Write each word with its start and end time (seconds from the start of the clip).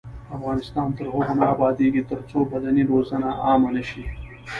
افغانستان 0.37 0.87
تر 0.97 1.05
هغو 1.13 1.33
نه 1.39 1.45
ابادیږي، 1.53 2.01
ترڅو 2.11 2.39
بدني 2.51 2.83
روزنه 2.91 3.29
عامه 3.45 3.69
نشي. 3.75 4.05